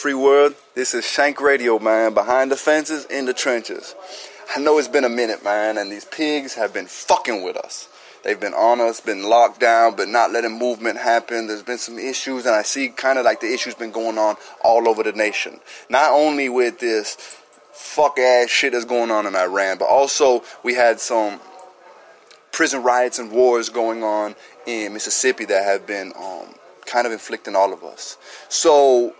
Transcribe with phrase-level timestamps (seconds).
[0.00, 0.54] Free world?
[0.74, 2.14] This is Shank Radio, man.
[2.14, 3.94] Behind the fences, in the trenches.
[4.56, 7.86] I know it's been a minute, man, and these pigs have been fucking with us.
[8.24, 11.48] They've been on us, been locked down, but not letting movement happen.
[11.48, 14.36] There's been some issues, and I see kind of like the issues been going on
[14.64, 15.60] all over the nation.
[15.90, 17.16] Not only with this
[17.70, 21.40] fuck ass shit that's going on in Iran, but also we had some
[22.52, 26.54] prison riots and wars going on in Mississippi that have been um,
[26.86, 28.16] kind of inflicting all of us.
[28.48, 29.14] So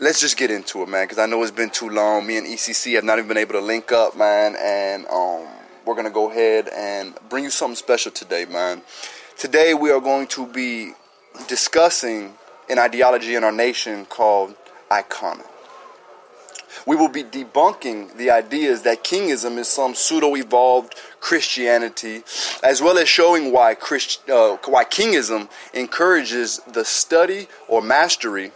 [0.00, 2.26] let's just get into it, man, because I know it's been too long.
[2.26, 5.46] Me and ECC have not even been able to link up, man, and um,
[5.84, 8.82] we're gonna go ahead and bring you something special today, man.
[9.36, 10.92] Today we are going to be
[11.46, 12.32] discussing
[12.68, 14.54] an ideology in our nation called
[14.90, 15.46] Icona.
[16.86, 22.22] We will be debunking the ideas that kingism is some pseudo-evolved Christianity,
[22.62, 28.52] as well as showing why Christ, uh, why kingism encourages the study or mastery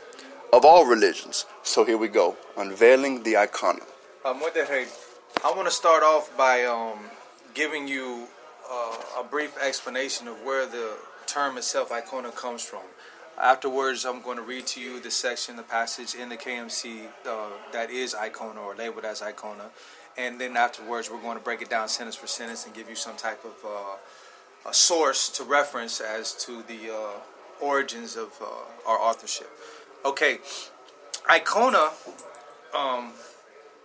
[0.55, 1.47] of all religions.
[1.65, 3.83] So here we go, unveiling the Icona.
[4.25, 7.01] Um, I want to start off by um,
[7.55, 8.29] giving you
[8.71, 12.83] uh, a brief explanation of where the term itself, icona, comes from.
[13.37, 17.49] Afterwards, I'm going to read to you the section, the passage in the KMC uh,
[17.73, 19.71] that is Icona or labeled as Icona.
[20.17, 22.95] And then afterwards, we're going to break it down sentence for sentence and give you
[22.95, 27.21] some type of uh, a source to reference as to the uh,
[27.61, 29.51] origins of uh, our authorship.
[30.07, 30.37] Okay,
[31.31, 31.91] Icona,
[32.77, 33.13] um,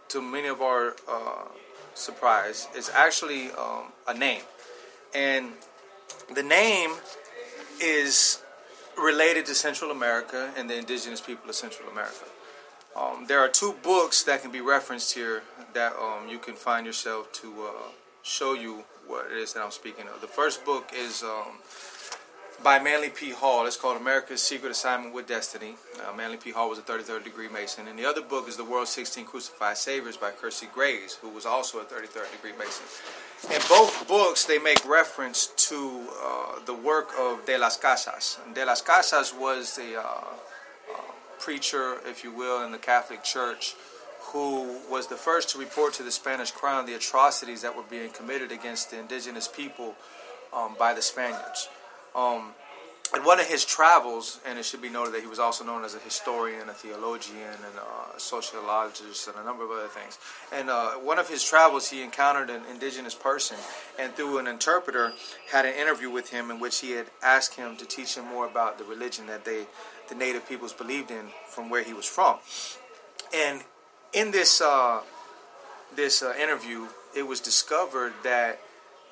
[0.10, 1.46] to many of our uh,
[1.94, 4.42] surprise, is actually um, a name.
[5.16, 5.54] And
[6.36, 6.92] the name
[7.82, 8.44] is
[9.02, 12.26] related to Central America and the indigenous people of Central America.
[12.98, 16.86] Um, there are two books that can be referenced here that um, you can find
[16.86, 17.92] yourself to uh,
[18.24, 20.20] show you what it is that I'm speaking of.
[20.20, 21.60] The first book is um,
[22.64, 23.32] by Manly P.
[23.32, 23.66] Hall.
[23.66, 25.76] It's called America's Secret Assignment with Destiny.
[25.98, 26.52] Uh, Manly P.
[26.52, 27.88] Hall was a 33rd degree Mason.
[27.88, 31.46] And the other book is The World's 16 Crucified Saviors by Kersey Graves, who was
[31.46, 32.86] also a 33rd degree Mason.
[33.54, 38.40] In both books, they make reference to uh, the work of De las Casas.
[38.46, 41.02] And De las Casas was a uh, uh,
[41.40, 43.76] preacher, if you will, in the Catholic Church
[44.34, 48.12] who was the first to report to the Spanish crown the atrocities that were being
[48.12, 49.96] committed against the indigenous people
[50.54, 51.68] um, by the Spaniards.
[52.16, 52.54] Um,
[53.16, 55.84] in one of his travels, and it should be noted that he was also known
[55.84, 57.74] as a historian, a theologian, and
[58.16, 60.20] a sociologist, and a number of other things.
[60.54, 63.58] And uh, one of his travels, he encountered an indigenous person,
[63.98, 65.14] and through an interpreter,
[65.52, 68.46] had an interview with him in which he had asked him to teach him more
[68.46, 69.66] about the religion that they,
[70.08, 72.38] the native peoples, believed in from where he was from.
[73.34, 73.64] And
[74.14, 75.02] in this uh,
[75.96, 78.60] this uh, interview, it was discovered that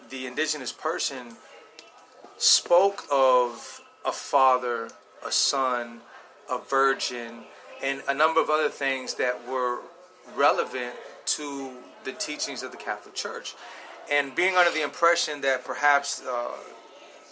[0.09, 1.35] the indigenous person
[2.37, 4.89] spoke of a father,
[5.25, 5.99] a son,
[6.49, 7.43] a virgin,
[7.83, 9.79] and a number of other things that were
[10.35, 10.93] relevant
[11.25, 11.71] to
[12.03, 13.55] the teachings of the Catholic Church.
[14.09, 16.51] And being under the impression that perhaps uh,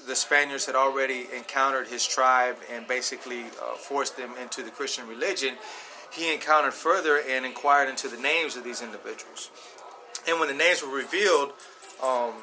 [0.07, 5.07] the Spaniards had already encountered his tribe and basically uh, forced them into the Christian
[5.07, 5.55] religion,
[6.11, 9.49] he encountered further and inquired into the names of these individuals.
[10.27, 11.53] And when the names were revealed,
[12.03, 12.33] um,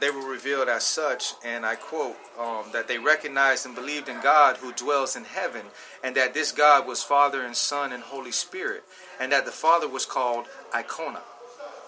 [0.00, 4.20] they were revealed as such, and I quote, um, that they recognized and believed in
[4.20, 5.62] God who dwells in heaven,
[6.04, 8.84] and that this God was Father and Son and Holy Spirit,
[9.18, 11.20] and that the Father was called Icona,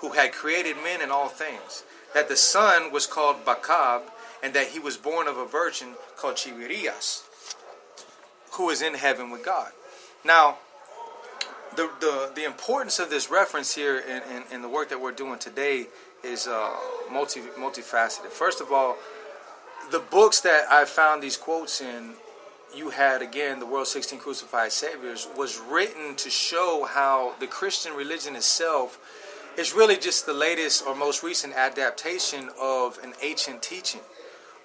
[0.00, 1.84] who had created men and all things,
[2.14, 4.02] that the Son was called Bacab,
[4.42, 7.22] and that he was born of a virgin called Chivirias,
[8.52, 9.72] who is in heaven with God.
[10.24, 10.58] Now,
[11.76, 15.12] the, the, the importance of this reference here in, in, in the work that we're
[15.12, 15.86] doing today
[16.22, 16.74] is uh,
[17.10, 18.28] multi multifaceted.
[18.28, 18.96] First of all,
[19.90, 22.12] the books that I found these quotes in,
[22.74, 27.94] you had again the World 16 Crucified Saviors, was written to show how the Christian
[27.94, 28.98] religion itself
[29.56, 34.00] is really just the latest or most recent adaptation of an ancient teaching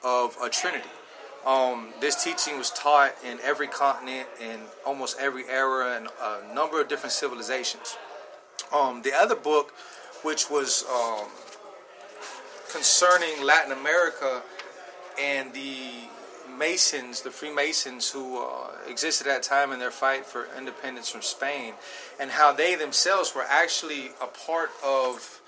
[0.04, 0.90] of a Trinity.
[1.46, 6.82] Um, this teaching was taught in every continent, in almost every era, and a number
[6.82, 7.98] of different civilizations.
[8.74, 9.74] Um, the other book,
[10.26, 11.28] which was um,
[12.72, 14.42] concerning Latin America
[15.22, 15.92] and the
[16.58, 21.22] Masons, the Freemasons who uh, existed at that time in their fight for independence from
[21.22, 21.76] Spain,
[22.20, 25.42] and how they themselves were actually a part of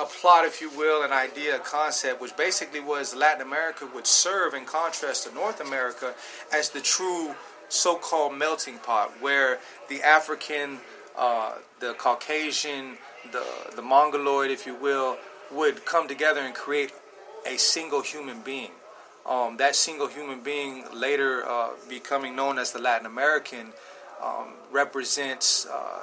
[0.00, 4.06] a plot, if you will, an idea, a concept, which basically was Latin America would
[4.06, 6.14] serve in contrast to North America
[6.52, 7.34] as the true
[7.68, 10.78] so-called melting pot, where the African,
[11.16, 12.98] uh, the Caucasian,
[13.32, 13.44] the
[13.76, 15.18] the Mongoloid, if you will,
[15.50, 16.92] would come together and create
[17.46, 18.70] a single human being.
[19.26, 23.72] Um, that single human being, later uh, becoming known as the Latin American,
[24.24, 26.00] um, represents uh,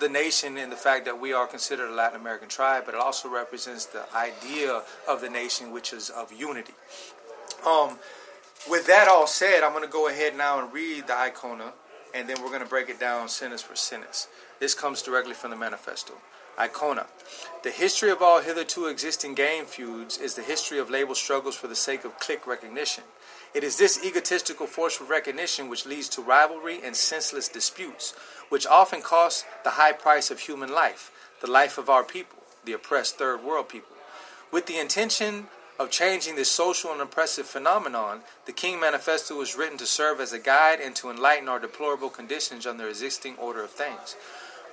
[0.00, 3.00] the nation in the fact that we are considered a Latin American tribe, but it
[3.00, 6.74] also represents the idea of the nation, which is of unity.
[7.66, 7.98] Um,
[8.68, 11.72] with that all said, I'm going to go ahead now and read the Icona,
[12.14, 14.28] and then we're going to break it down sentence for sentence.
[14.58, 16.14] This comes directly from the manifesto.
[16.58, 17.06] Icona.
[17.62, 21.66] The history of all hitherto existing gang feuds is the history of label struggles for
[21.66, 23.04] the sake of clique recognition.
[23.52, 28.14] It is this egotistical force for recognition which leads to rivalry and senseless disputes,
[28.48, 31.10] which often cost the high price of human life,
[31.40, 33.96] the life of our people, the oppressed third world people.
[34.50, 35.48] With the intention
[35.78, 40.32] of changing this social and oppressive phenomenon, the King Manifesto was written to serve as
[40.32, 44.16] a guide and to enlighten our deplorable conditions under existing order of things.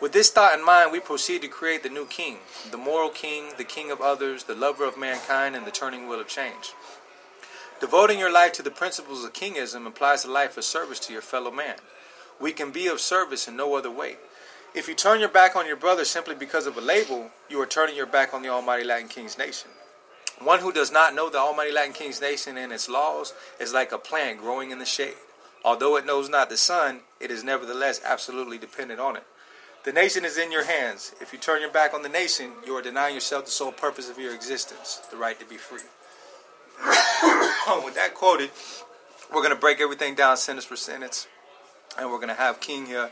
[0.04, 2.40] With this thought in mind, we proceed to create the new king,
[2.70, 6.20] the moral king, the king of others, the lover of mankind, and the turning wheel
[6.20, 6.74] of change.
[7.80, 11.22] Devoting your life to the principles of kingism implies a life of service to your
[11.22, 11.78] fellow man.
[12.38, 14.18] We can be of service in no other way.
[14.76, 17.66] If you turn your back on your brother simply because of a label, you are
[17.66, 19.72] turning your back on the Almighty Latin King's nation.
[20.38, 23.94] One who does not know the Almighty Latin King's nation and its laws is like
[23.94, 25.16] a plant growing in the shade.
[25.64, 29.24] Although it knows not the sun, it is nevertheless absolutely dependent on it.
[29.84, 31.14] The nation is in your hands.
[31.20, 34.10] If you turn your back on the nation, you are denying yourself the sole purpose
[34.10, 35.82] of your existence, the right to be free.
[37.84, 38.52] With that quoted,
[39.34, 41.28] we're going to break everything down sentence for sentence,
[42.00, 43.12] and we're going to have King here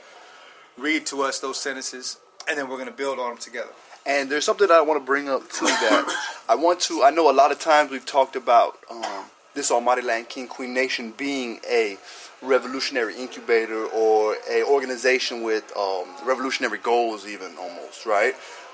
[0.78, 3.72] read to us those sentences, and then we're going to build on them together.
[4.06, 7.04] And there's something that I want to bring up too that I want to.
[7.04, 10.74] I know a lot of times we've talked about um, this Almighty Latin King Queen
[10.74, 11.98] Nation being a
[12.42, 18.34] revolutionary incubator or a organization with um, revolutionary goals, even almost right.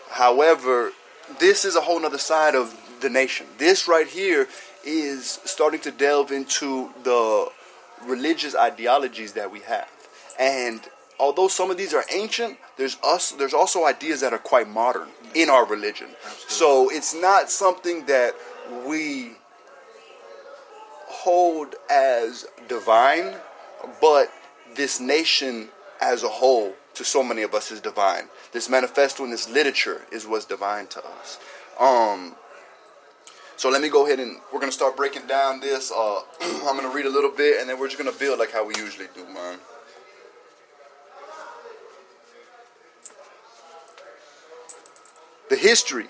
[0.10, 0.92] However,
[1.40, 3.48] this is a whole other side of the nation.
[3.58, 4.48] This right here
[4.86, 7.52] is starting to delve into the
[8.06, 9.90] religious ideologies that we have,
[10.40, 10.82] and
[11.20, 13.32] although some of these are ancient, there's us.
[13.32, 16.08] There's also ideas that are quite modern in our religion.
[16.26, 16.48] Absolutely.
[16.48, 18.34] So it's not something that
[18.86, 19.32] we
[21.28, 23.36] hold as divine
[24.00, 24.32] but
[24.78, 25.68] this nation
[26.00, 28.30] as a whole, to so many of us, is divine.
[28.54, 31.38] This manifesto and this literature is what's divine to us.
[31.82, 32.38] Um,
[33.58, 35.92] so let me go ahead and we're gonna start breaking down this.
[35.92, 38.66] Uh, I'm gonna read a little bit, and then we're just gonna build like how
[38.66, 39.60] we usually do, man.
[45.50, 46.08] The history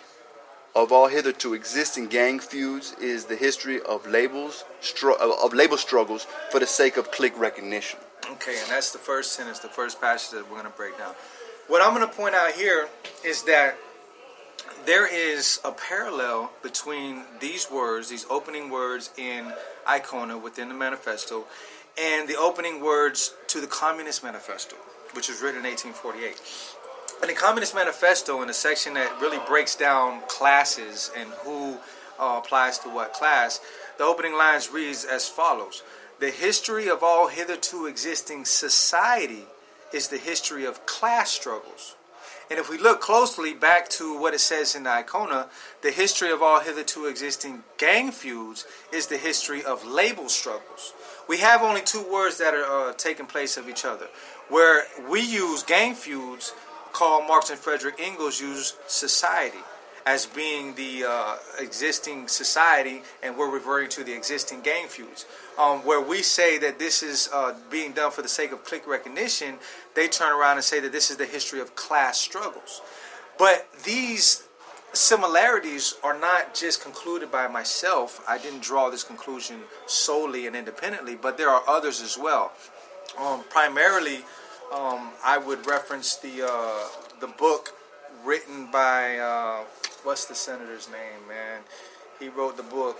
[0.77, 5.75] of all hitherto existing gang feuds is the history of labels str- uh, of label
[5.75, 8.00] struggles for the sake of clique recognition.
[8.33, 11.15] Okay, and that's the first sentence, the first passage that we're going to break down.
[11.68, 12.88] What I'm going to point out here
[13.25, 13.75] is that
[14.85, 19.51] there is a parallel between these words, these opening words in
[19.88, 21.45] Icona within the manifesto,
[21.97, 24.75] and the opening words to the Communist Manifesto,
[25.13, 26.76] which was written in 1848
[27.21, 31.77] in the Communist Manifesto, in a section that really breaks down classes and who
[32.19, 33.59] uh, applies to what class,
[33.97, 35.83] the opening lines reads as follows
[36.19, 39.45] The history of all hitherto existing society
[39.93, 41.95] is the history of class struggles.
[42.49, 45.47] And if we look closely back to what it says in the Icona,
[45.81, 50.94] the history of all hitherto existing gang feuds is the history of label struggles.
[51.27, 54.07] We have only two words that are uh, taking place of each other.
[54.47, 56.53] Where we use gang feuds
[56.97, 59.59] Karl Marx and Frederick Engels use society
[60.07, 65.27] as being the uh, existing society, and we're referring to the existing gang feuds.
[65.59, 68.87] Um, where we say that this is uh, being done for the sake of clique
[68.87, 69.59] recognition,
[69.94, 72.81] they turn around and say that this is the history of class struggles.
[73.37, 74.47] But these
[74.92, 78.25] similarities are not just concluded by myself.
[78.27, 82.54] I didn't draw this conclusion solely and independently, but there are others as well.
[83.19, 84.23] Um, primarily,
[84.74, 86.88] um, I would reference the uh,
[87.19, 87.74] the book
[88.26, 89.64] written by uh,
[90.04, 91.62] what's the senator's name, man?
[92.19, 92.97] He wrote the book.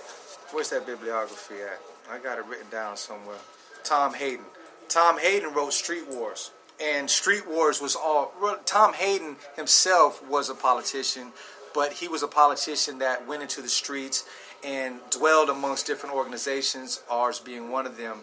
[0.52, 1.82] Where's that bibliography at?
[2.10, 3.38] I got it written down somewhere.
[3.84, 4.46] Tom Hayden.
[4.88, 8.32] Tom Hayden wrote Street Wars, and Street Wars was all.
[8.66, 11.34] Tom Hayden himself was a politician,
[11.74, 14.26] but he was a politician that went into the streets
[14.64, 18.20] and dwelled amongst different organizations, ours being one of them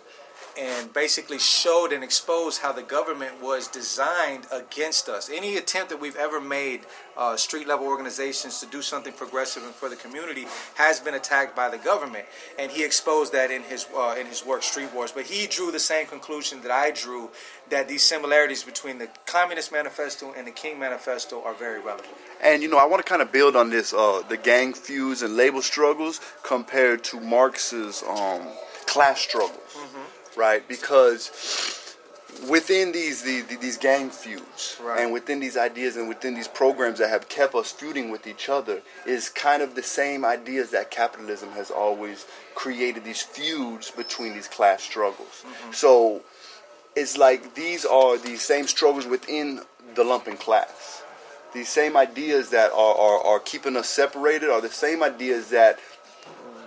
[0.59, 5.31] and basically showed and exposed how the government was designed against us.
[5.33, 6.83] Any attempt that we've ever made,
[7.17, 11.57] uh, street level organizations, to do something progressive and for the community, has been attacked
[11.57, 12.27] by the government,
[12.59, 15.13] and he exposed that in his uh, in his work, Street Wars.
[15.13, 17.31] But he drew the same conclusion that I drew
[17.71, 22.15] that these similarities between the Communist Manifesto and the King Manifesto are very relevant.
[22.43, 25.23] And you know, I want to kind of build on this: uh, the gang feuds
[25.23, 28.43] and label struggles compared to Marx's um,
[28.87, 29.59] class struggles.
[29.75, 30.04] Mm-hmm
[30.37, 30.67] right?
[30.69, 31.31] Because
[32.49, 35.01] within these these, these gang feuds Right.
[35.01, 38.49] and within these ideas and within these programs that have kept us feuding with each
[38.49, 44.35] other is kind of the same ideas that capitalism has always created these feuds between
[44.35, 45.45] these class struggles.
[45.47, 45.73] Mm-hmm.
[45.73, 46.23] So
[46.97, 49.61] it's like these are these same struggles within
[49.95, 51.03] the lumpen class.
[51.53, 55.79] These same ideas that are, are, are keeping us separated are the same ideas that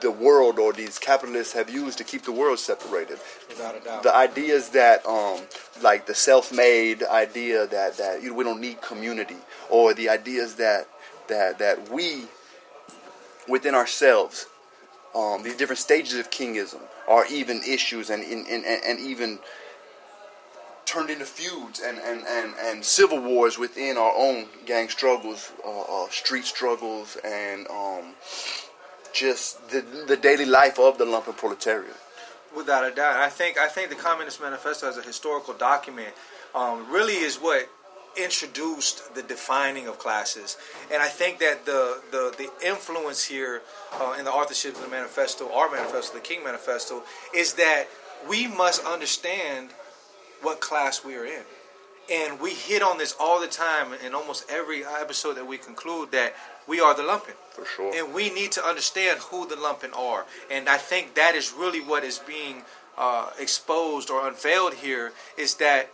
[0.02, 4.04] the world or these capitalists have used to keep the world separated Without a doubt.
[4.04, 5.42] the ideas that um
[5.82, 9.38] like the self-made idea that that you know, we don't need community
[9.70, 10.88] or the ideas that
[11.28, 12.26] that that we
[13.48, 14.48] within ourselves
[15.16, 19.40] um these different stages of kingism are even issues and and, and, and even
[20.88, 25.82] turned into feuds and, and, and, and civil wars within our own gang struggles, uh,
[25.82, 28.14] uh, street struggles, and um,
[29.18, 31.96] just the, the daily life of the lumpen proletariat.
[32.56, 36.14] Without a doubt, I think I think the Communist Manifesto as a historical document
[36.56, 37.68] um, really is what
[38.18, 40.58] introduced the defining of classes,
[40.92, 43.62] and I think that the the, the influence here
[43.94, 47.04] uh, in the authorship of the manifesto, our manifesto, the King Manifesto,
[47.36, 47.86] is that
[48.30, 49.70] we must understand
[50.42, 51.44] what class we are in.
[52.12, 56.12] And we hit on this all the time in almost every episode that we conclude
[56.12, 56.36] that
[56.68, 57.34] we are the lumpen.
[57.52, 57.94] For sure.
[57.96, 60.26] And we need to understand who the lumpen are.
[60.50, 62.64] And I think that is really what is being
[62.98, 65.90] uh, exposed or unveiled here is that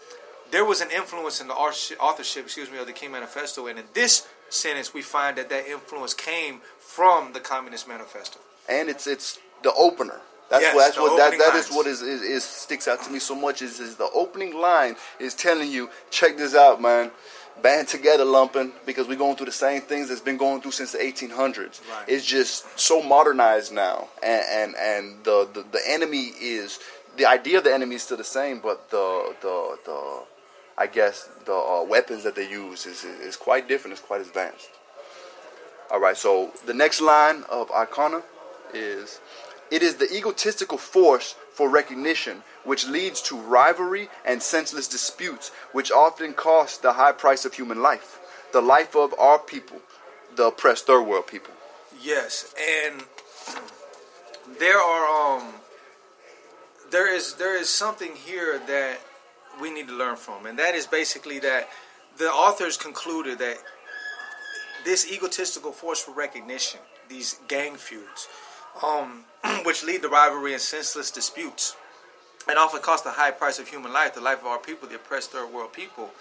[0.52, 3.68] there was an influence in the authorship, authorship, excuse me, of the King Manifesto.
[3.68, 8.40] And in this sentence, we find that that influence came from the Communist Manifesto.
[8.70, 10.22] and it's it's the opener.
[10.50, 13.10] That's Yes, what that's what that, that is what is, is, is sticks out to
[13.12, 17.12] me so much is, is the opening line is telling you check this out man.
[17.62, 20.92] Band together lumpen because we're going through the same things that's been going through since
[20.94, 21.58] the 1800s
[21.88, 22.06] Right.
[22.08, 26.80] it's just so modernized now and and, and the, the the enemy is
[27.16, 30.24] the idea of the enemy is still the same but the the the
[30.80, 34.22] I guess the uh, weapons that they use is, is is quite different it's quite
[34.22, 34.70] advanced.
[35.92, 38.24] All right, so the next line of Icona
[38.74, 39.20] is
[39.74, 45.92] It is the egotistical force for recognition which leads to rivalry and senseless disputes, which
[45.92, 48.20] often cost the high price of human life,
[48.52, 49.82] the life of our people,
[50.36, 51.56] the oppressed third world people.
[52.00, 52.54] Yes,
[52.86, 53.04] and
[54.60, 55.54] there are um
[56.92, 59.00] there is there is something here that
[59.60, 61.68] we need to learn from, and that is basically that
[62.18, 63.58] the authors concluded that
[64.86, 68.28] this egotistical force for recognition, these gang feuds,
[68.82, 69.26] um,
[69.66, 71.76] which lead to rivalry and senseless disputes,
[72.48, 74.96] and often cost the high price of human life, the life of our people, the
[74.96, 76.12] oppressed third world people,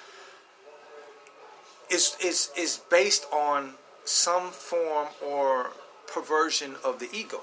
[1.90, 5.70] is is is based on some form or
[6.06, 7.40] perversion of the ego.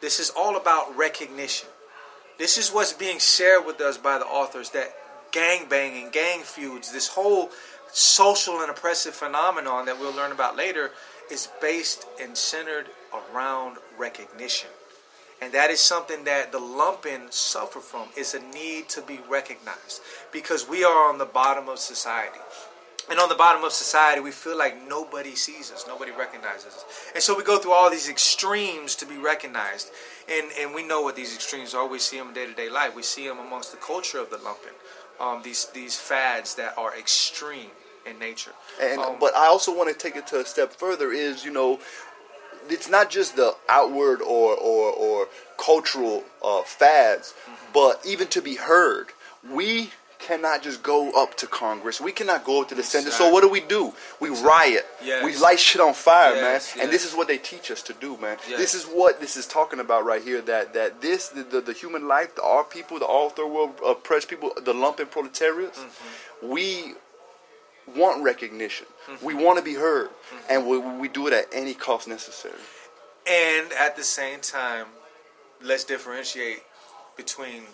[0.00, 1.68] This is all about recognition.
[2.38, 4.94] This is what's being shared with us by the authors that
[5.32, 7.50] gang banging, gang feuds, this whole
[7.92, 10.92] social and oppressive phenomenon that we'll learn about later
[11.30, 14.70] is based and centered around recognition.
[15.40, 20.00] And that is something that the lumpen suffer from is a need to be recognized
[20.32, 22.40] because we are on the bottom of society.
[23.10, 26.84] And on the bottom of society, we feel like nobody sees us, nobody recognizes us.
[27.14, 29.90] And so we go through all these extremes to be recognized.
[30.30, 31.88] And, and we know what these extremes are.
[31.88, 32.94] We see them in day to day life.
[32.94, 34.74] We see them amongst the culture of the lumpen.
[35.20, 37.70] Um, these, these fads that are extreme
[38.10, 38.52] in nature.
[38.80, 41.10] And Um, but I also want to take it to a step further.
[41.12, 41.78] Is you know,
[42.68, 47.72] it's not just the outward or or, or cultural uh, fads, Mm-hmm.
[47.72, 49.06] but even to be heard,
[49.50, 52.00] we cannot just go up to Congress.
[52.00, 53.12] We cannot go up to the Senate.
[53.12, 53.94] So what do we do?
[54.18, 54.84] We riot.
[55.02, 55.24] Yes.
[55.24, 56.84] We light shit on fire, Yes, man.
[56.84, 58.36] And this is what they teach us to do, man.
[58.48, 58.58] Yes.
[58.58, 60.40] This is what this is talking about right here.
[60.42, 63.74] That that this the, the, the human life, the our people, the all third world
[63.86, 66.48] oppressed people, the lumpen proletariats, Mm-hmm.
[66.54, 66.94] we
[67.96, 68.86] want recognition.
[69.08, 69.24] Mm-hmm.
[69.24, 70.10] We want to be heard,
[70.50, 72.54] and we, we do it at any cost necessary.
[73.28, 74.86] And at the same time,
[75.62, 76.62] let's differentiate
[77.16, 77.64] between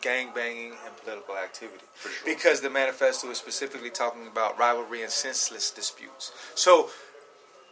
[0.00, 1.84] gang banging and political activity.
[2.24, 6.32] Because the manifesto is specifically talking about rivalry and senseless disputes.
[6.54, 6.90] So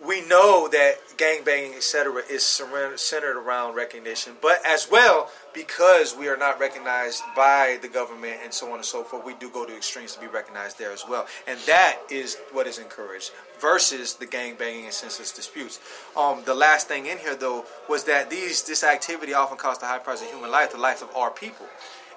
[0.04, 6.28] we know that gang banging, etc., is centered around recognition, but as well, because we
[6.28, 9.66] are not recognized by the government and so on and so forth, we do go
[9.66, 11.26] to extremes to be recognized there as well.
[11.47, 15.80] And that is what is encouraged versus the gang banging and senseless disputes.
[16.16, 19.87] Um, the last thing in here, though, was that these this activity often costs the
[19.87, 21.66] high price of human life, the life of our people.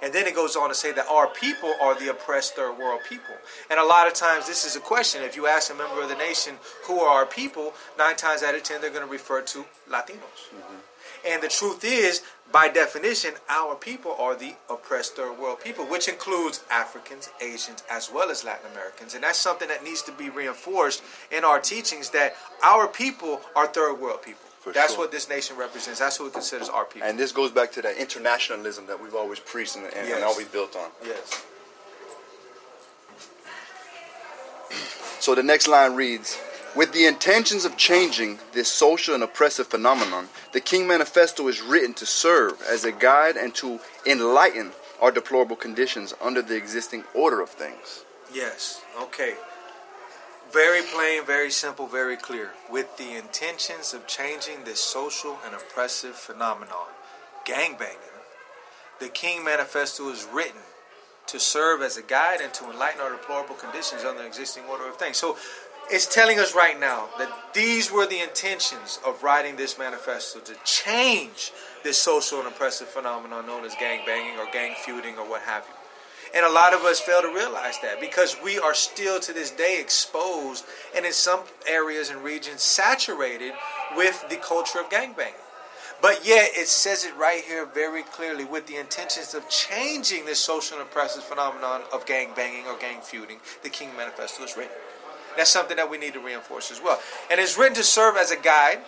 [0.01, 3.01] And then it goes on to say that our people are the oppressed third world
[3.08, 3.34] people.
[3.72, 5.24] And a lot of times this is a question.
[5.24, 8.56] If you ask a member of the nation who are our people, nine times out
[8.56, 10.51] of ten they're going to refer to Latinos.
[11.27, 12.22] And the truth is,
[12.52, 18.10] by definition, our people are the oppressed third world people, which includes Africans, Asians, as
[18.14, 19.14] well as Latin Americans.
[19.14, 23.68] And that's something that needs to be reinforced in our teachings that our people are
[23.68, 24.40] third world people.
[24.62, 25.02] For that's sure.
[25.04, 26.00] what this nation represents.
[26.00, 27.08] That's who it considers our people.
[27.08, 30.16] And this goes back to that internationalism that we've always preached and, and, Yes.
[30.16, 30.90] and always built on.
[31.06, 31.44] yes.
[35.20, 36.40] So the next line reads
[36.75, 41.94] With the intentions of changing this social and oppressive phenomenon, the King Manifesto is written
[41.94, 47.39] to serve as a guide and to enlighten our deplorable conditions under the existing order
[47.39, 48.03] of things.
[48.34, 48.82] Yes.
[49.01, 49.36] Okay.
[50.51, 52.51] Very plain, very simple, very clear.
[52.70, 56.88] With the intentions of changing this social and oppressive phenomenon,
[57.46, 58.20] gangbanging,
[59.00, 60.62] the King Manifesto is written
[61.27, 64.88] to serve as a guide and to enlighten our deplorable conditions under the existing order
[64.88, 65.17] of things.
[65.17, 65.38] So
[65.92, 70.56] it's telling us right now that these were the intentions of writing this manifesto to
[70.63, 71.51] change
[71.84, 75.75] this social and oppressive phenomenon known as gangbanging or gang feuding or what have you.
[76.36, 79.51] And a lot of us fail to realize that because we are still to this
[79.51, 80.65] day exposed
[80.96, 83.54] and in some areas and regions saturated
[83.96, 85.34] with the culture of gangbanging.
[86.01, 90.39] But yet it says it right here very clearly with the intentions of changing this
[90.39, 94.75] social and oppressive phenomenon of gangbanging or gang feuding, the King Manifesto is written.
[95.38, 97.00] That's something that we need to reinforce as well.
[97.30, 98.80] And it's written to serve as a guide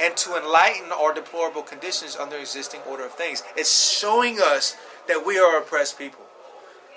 [0.00, 3.42] and to enlighten our deplorable conditions under existing order of things.
[3.56, 4.76] It's showing us
[5.08, 6.24] that we are oppressed people.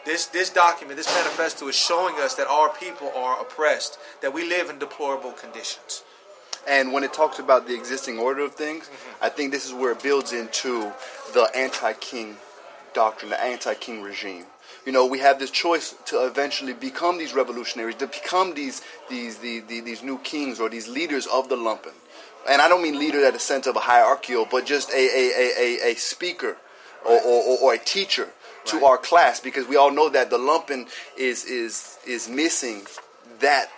[0.06, 4.48] This this document, this manifesto is showing us that our people are oppressed, that we
[4.48, 6.04] live in deplorable conditions.
[6.68, 9.24] And when it talks about the existing order of things, mm-hmm.
[9.24, 10.92] I think this is where it builds into
[11.34, 12.38] the anti king
[12.94, 14.46] doctrine, the anti king regime.
[14.86, 19.38] You know, we have this choice to eventually become these revolutionaries, to become these these
[19.38, 21.94] these, these, these new kings or these leaders of the lumpen.
[22.50, 25.32] And I don't mean leader at the sense of a hierarchical, but just a, a,
[25.38, 26.58] a, a, a speaker
[27.06, 28.30] or, or, or a teacher
[28.66, 28.84] to Right.
[28.86, 32.84] our class because we all know that the lumpen is is is missing
[33.40, 33.70] that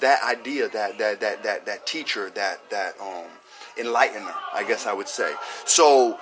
[0.00, 3.26] that idea, that that that that that teacher, that that um
[3.76, 5.32] enlightener, I guess I would say.
[5.64, 6.18] So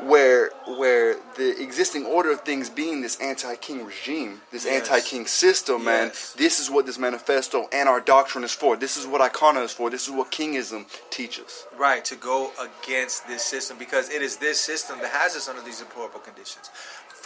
[0.00, 4.88] where where the existing order of things being this anti-king regime, this Yes.
[4.88, 6.32] anti-king system, man, Yes.
[6.36, 8.76] this is what this manifesto and our doctrine is for.
[8.76, 9.88] This is what Icona is for.
[9.90, 11.64] This is what kingism teaches.
[11.76, 15.62] Right, to go against this system because it is this system that has us under
[15.62, 16.70] these deplorable conditions.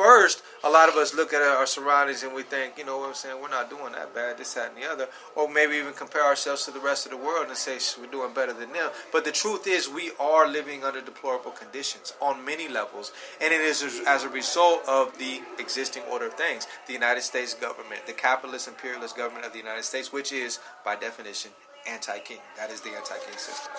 [0.00, 3.08] First, a lot of us look at our surroundings and we think, you know what
[3.08, 5.08] I'm saying, we're not doing that bad, this, that, and the other.
[5.36, 8.32] Or maybe even compare ourselves to the rest of the world and say we're doing
[8.32, 8.88] better than them.
[9.12, 13.12] But the truth is, we are living under deplorable conditions on many levels.
[13.42, 16.66] And it is as- a result of the existing order of things.
[16.86, 20.96] The United States government, the capitalist imperialist government of the United States, which is, by
[20.96, 21.50] definition,
[21.86, 22.40] anti king.
[22.56, 23.70] That is the anti king system.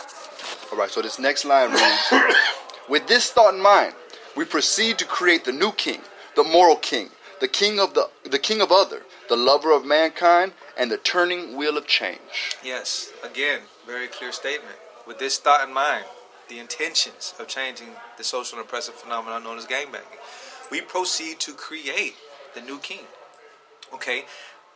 [0.71, 2.13] All right, so this next line reads
[2.89, 3.95] With this thought in mind,
[4.35, 5.99] we proceed to create the new king,
[6.35, 10.53] the moral king, the king of the the king of other, the lover of mankind,
[10.77, 12.55] and the turning wheel of change.
[12.63, 14.75] Yes, again, very clear statement.
[15.07, 16.05] With this thought in mind,
[16.47, 20.19] the intentions of changing the social and oppressive phenomenon known as gangbanging,
[20.69, 22.15] we proceed to create
[22.53, 23.05] the new king.
[23.93, 24.25] Okay?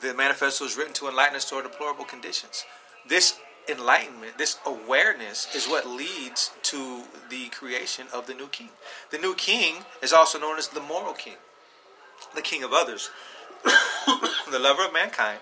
[0.01, 2.65] The manifesto is written to enlighten us to our deplorable conditions.
[3.07, 8.69] This enlightenment, this awareness is what leads to the creation of the new king.
[9.11, 11.35] The new king is also known as the moral king,
[12.35, 13.09] the king of others,
[14.51, 15.39] the lover of mankind,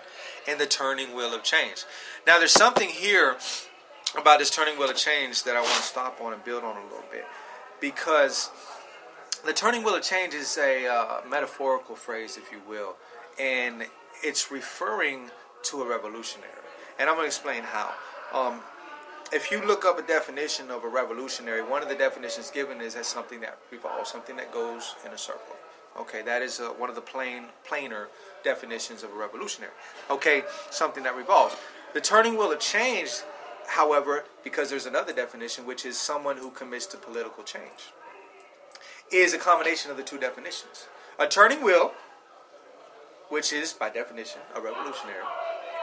[0.48, 1.84] and the turning wheel of change.
[2.26, 3.36] Now, there's something here
[4.18, 6.76] about this turning wheel of change that I want to stop on and build on
[6.76, 7.24] a little bit
[7.80, 8.50] because
[9.44, 12.96] the turning wheel of change is a uh, metaphorical phrase, if you will,
[13.38, 13.84] and
[14.22, 15.30] it's referring
[15.64, 16.50] to a revolutionary.
[16.98, 17.92] And I'm going to explain how.
[18.32, 18.60] Um,
[19.32, 22.94] if you look up a definition of a revolutionary, one of the definitions given is
[22.94, 25.56] as something that revolves, something that goes in a circle.
[25.98, 28.08] Okay, that is uh, one of the plain, plainer
[28.42, 29.72] definitions of a revolutionary.
[30.10, 31.56] Okay, something that revolves.
[31.92, 33.10] The turning wheel of change,
[33.68, 37.92] however, because there's another definition, which is someone who commits to political change,
[39.12, 40.88] is a combination of the two definitions.
[41.18, 41.92] A turning wheel,
[43.28, 45.24] which is by definition a revolutionary,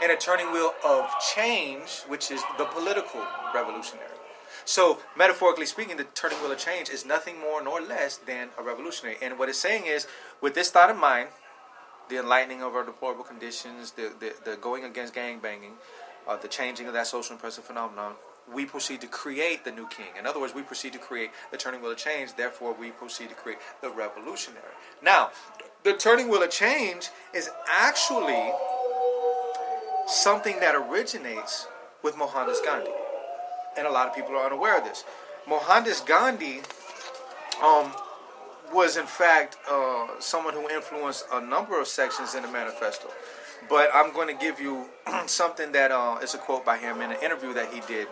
[0.03, 4.20] and a turning wheel of change, which is the political revolutionary.
[4.65, 8.63] So, metaphorically speaking, the turning wheel of change is nothing more nor less than a
[8.63, 9.17] revolutionary.
[9.21, 10.07] And what it's saying is,
[10.41, 11.29] with this thought in mind,
[12.09, 15.73] the enlightening of our deplorable conditions, the, the, the going against gang banging,
[16.27, 18.13] uh, the changing of that social and oppressive phenomenon,
[18.53, 20.07] we proceed to create the new king.
[20.19, 23.29] In other words, we proceed to create the turning wheel of change, therefore, we proceed
[23.29, 24.73] to create the revolutionary.
[25.01, 25.31] Now,
[25.83, 28.51] the turning wheel of change is actually
[30.07, 31.67] something that originates
[32.03, 32.91] with Mohandas Gandhi.
[33.77, 35.03] And a lot of people are unaware of this.
[35.47, 36.61] Mohandas Gandhi
[37.63, 37.91] um,
[38.73, 43.09] was in fact uh, someone who influenced a number of sections in the manifesto.
[43.69, 44.85] But I'm going to give you
[45.25, 48.07] something that uh, is a quote by him in an interview that he did.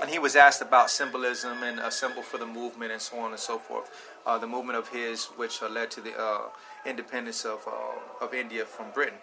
[0.00, 3.32] And he was asked about symbolism and a symbol for the movement and so on
[3.32, 3.90] and so forth.
[4.24, 6.48] Uh, the movement of his, which uh, led to the uh,
[6.86, 9.18] independence of, uh, of India from Britain.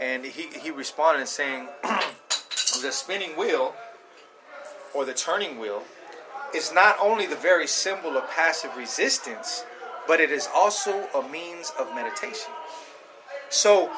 [0.00, 3.74] And he, he responded saying, the spinning wheel
[4.94, 5.82] or the turning wheel
[6.54, 9.64] is not only the very symbol of passive resistance,
[10.06, 12.52] but it is also a means of meditation.
[13.48, 13.90] So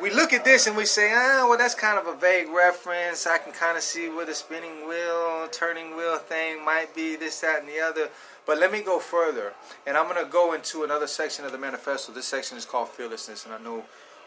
[0.00, 3.26] we look at this and we say, ah, well, that's kind of a vague reference.
[3.26, 7.40] I can kind of see where the spinning wheel, turning wheel thing might be, this,
[7.40, 8.08] that, and the other.
[8.46, 9.52] But let me go further,
[9.86, 12.12] and I'm going to go into another section of the manifesto.
[12.12, 13.84] This section is called fearlessness, and I know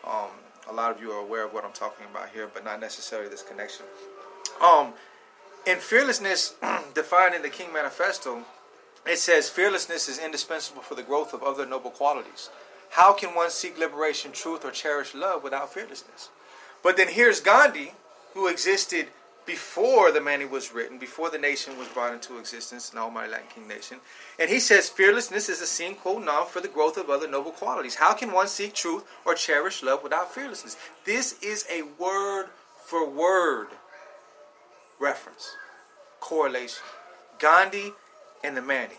[0.08, 0.30] um,
[0.70, 3.30] a lot of you are aware of what I'm talking about here, but not necessarily
[3.30, 3.86] this connection.
[4.62, 4.94] Um,
[5.66, 6.56] in fearlessness,
[6.94, 8.44] defined in the King Manifesto,
[9.06, 12.50] it says fearlessness is indispensable for the growth of other noble qualities.
[12.92, 16.30] How can one seek liberation, truth, or cherish love without fearlessness?
[16.84, 17.94] But then here's Gandhi,
[18.34, 19.08] who existed
[19.46, 23.48] before the Mani was written, before the nation was brought into existence, an Almighty Latin
[23.54, 23.98] King nation.
[24.40, 27.52] And he says, Fearlessness is a sine qua non for the growth of other noble
[27.52, 27.96] qualities.
[27.96, 30.78] How can one seek truth or cherish love without fearlessness?
[31.04, 32.48] This is a word
[32.86, 33.68] for word
[35.04, 35.56] reference,
[36.22, 36.82] correlation.
[37.38, 37.92] Gandhi
[38.44, 38.96] and the Mani.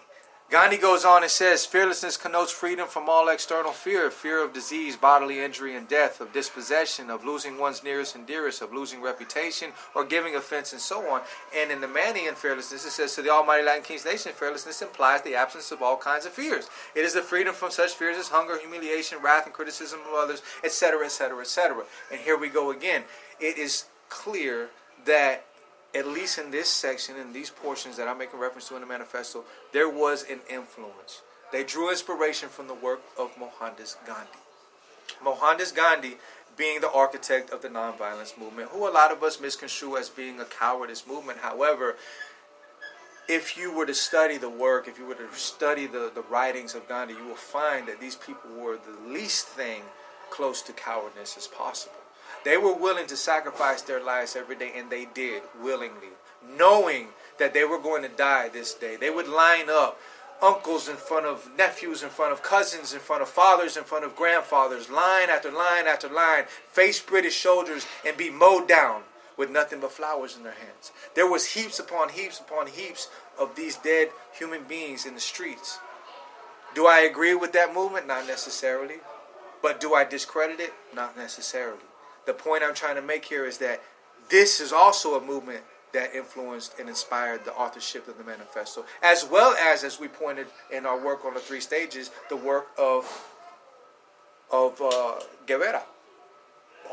[0.50, 4.94] Gandhi goes on and says, Fearlessness connotes freedom from all external fear fear of disease,
[4.94, 9.70] bodily injury, and death, of dispossession, of losing one's nearest and dearest, of losing reputation,
[9.94, 11.22] or giving offense, and so on.
[11.56, 15.22] And in the Manian fearlessness, it says, To the Almighty Latin King's nation, fearlessness implies
[15.22, 16.68] the absence of all kinds of fears.
[16.94, 20.42] It is the freedom from such fears as hunger, humiliation, wrath, and criticism of others,
[20.62, 21.84] etc., etc., etc.
[22.12, 23.04] And here we go again.
[23.40, 24.68] It is clear
[25.06, 25.46] that
[25.94, 28.86] at least in this section, in these portions that I'm making reference to in the
[28.86, 31.22] manifesto, there was an influence.
[31.52, 34.38] They drew inspiration from the work of Mohandas Gandhi.
[35.22, 36.16] Mohandas Gandhi
[36.56, 40.40] being the architect of the nonviolence movement, who a lot of us misconstrue as being
[40.40, 41.38] a cowardice movement.
[41.38, 41.96] However,
[43.28, 46.74] if you were to study the work, if you were to study the, the writings
[46.74, 49.82] of Gandhi, you will find that these people were the least thing
[50.30, 52.03] close to cowardice as possible.
[52.44, 56.12] They were willing to sacrifice their lives every day, and they did willingly,
[56.58, 58.96] knowing that they were going to die this day.
[58.96, 59.98] They would line up
[60.42, 64.04] uncles in front of nephews, in front of cousins, in front of fathers, in front
[64.04, 69.02] of grandfathers, line after line after line, face British soldiers, and be mowed down
[69.38, 70.92] with nothing but flowers in their hands.
[71.14, 75.78] There was heaps upon heaps upon heaps of these dead human beings in the streets.
[76.74, 78.06] Do I agree with that movement?
[78.06, 78.96] Not necessarily.
[79.62, 80.74] But do I discredit it?
[80.94, 81.80] Not necessarily
[82.26, 83.82] the point I'm trying to make here is that
[84.30, 89.26] this is also a movement that influenced and inspired the authorship of the manifesto, as
[89.30, 93.30] well as, as we pointed in our work on the three stages, the work of
[94.52, 95.14] of uh,
[95.46, 95.82] Guevara,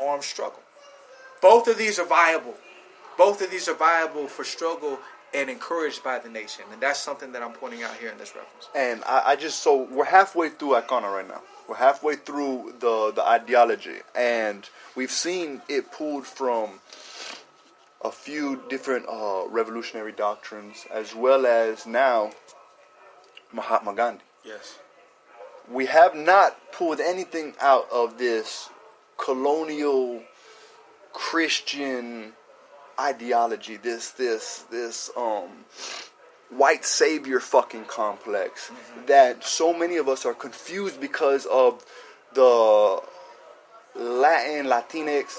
[0.00, 0.60] armed struggle.
[1.40, 2.54] Both of these are viable.
[3.18, 4.98] Both of these are viable for struggle
[5.34, 8.34] and encouraged by the nation, and that's something that I'm pointing out here in this
[8.34, 8.68] reference.
[8.74, 11.42] And I, I just so we're halfway through Icona right now.
[11.68, 16.80] We're halfway through the the ideology, and we've seen it pulled from
[18.04, 22.32] a few different uh, revolutionary doctrines, as well as now
[23.52, 24.24] Mahatma Gandhi.
[24.44, 24.78] Yes.
[25.70, 28.68] We have not pulled anything out of this
[29.16, 30.22] colonial
[31.12, 32.32] Christian
[32.98, 35.48] ideology, this this this um
[36.56, 39.06] white savior fucking complex mm-hmm.
[39.06, 41.84] that so many of us are confused because of
[42.34, 43.00] the
[43.94, 45.34] Latin Latinx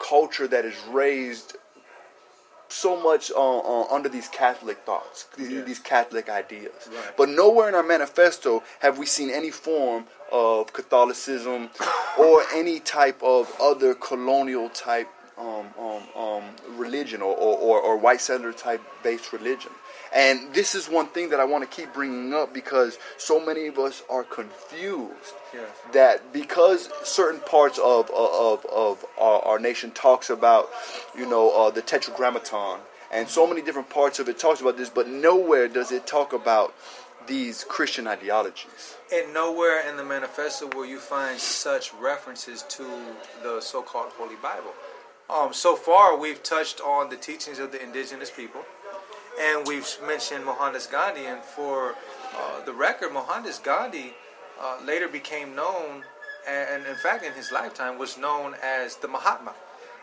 [0.00, 1.56] culture that is raised
[2.68, 5.60] so much uh, uh, under these Catholic thoughts, yeah.
[5.60, 6.72] these Catholic ideas.
[6.88, 7.16] Right.
[7.16, 11.70] But nowhere in our manifesto have we seen any form of Catholicism
[12.18, 16.44] or any type of other colonial type um, um, um,
[16.76, 19.72] religion or, or, or, white settler type based religion.
[20.14, 23.66] And this is one thing that I want to keep bringing up because so many
[23.66, 25.68] of us are confused yes.
[25.92, 30.70] that because certain parts of of, of our, our nation talks about,
[31.18, 32.78] you know, uh, the Tetragrammaton,
[33.12, 36.32] and so many different parts of it talks about this, but nowhere does it talk
[36.32, 36.74] about
[37.26, 38.96] these Christian ideologies.
[39.12, 42.86] And nowhere in the manifesto will you find such references to
[43.42, 44.72] the so-called Holy Bible.
[45.30, 48.64] Um, so far, we've touched on the teachings of the indigenous people
[49.40, 51.94] and we've mentioned Mohandas Gandhi, and for
[52.36, 54.14] uh, the record, Mohandas Gandhi
[54.60, 56.04] uh, later became known,
[56.48, 59.54] and in fact, in his lifetime, was known as the Mahatma.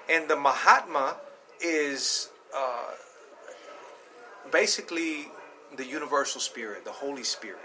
[0.10, 1.16] And the Mahatma
[1.64, 2.92] is uh,
[4.52, 5.28] basically
[5.78, 7.60] the universal spirit, the Holy Spirit.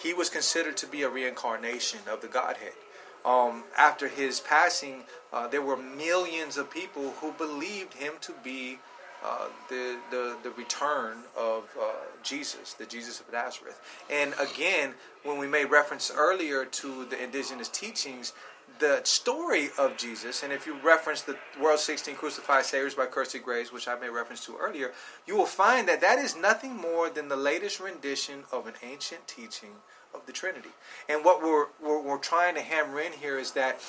[0.00, 2.74] He was considered to be a reincarnation of the Godhead.
[3.24, 8.78] Um, after his passing, uh, there were millions of people who believed him to be
[9.24, 11.86] uh, the, the, the return of uh,
[12.22, 13.80] Jesus, the Jesus of Nazareth.
[14.08, 18.32] And again, when we made reference earlier to the indigenous teachings,
[18.78, 23.40] the story of Jesus, and if you reference the World 16 Crucified Saviors by Kersey
[23.40, 24.92] Graves, which I made reference to earlier,
[25.26, 29.26] you will find that that is nothing more than the latest rendition of an ancient
[29.26, 29.72] teaching
[30.14, 30.70] of the Trinity.
[31.08, 33.80] And what we're, we're, we're trying to hammer in here is that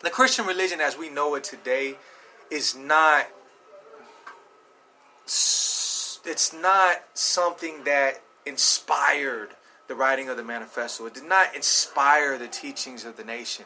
[0.00, 1.96] the Christian religion as we know it today
[2.50, 3.26] is not
[5.24, 9.50] it's not something that inspired
[9.88, 11.06] the writing of the manifesto.
[11.06, 13.64] It did not inspire the teachings of the nation.